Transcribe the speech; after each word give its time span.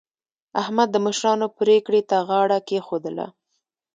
احمد 0.61 0.87
د 0.91 0.97
مشرانو 1.05 1.47
پرېکړې 1.59 2.01
ته 2.09 2.17
غاړه 2.27 2.57
کېښودله. 2.67 3.27